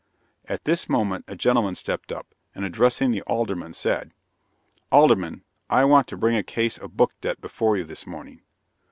[0.45, 4.13] At this moment, a gentleman stepped up, and addressing the Alderman, said:
[4.91, 8.41] "Alderman, I want to bring a case of book debt before you this morning."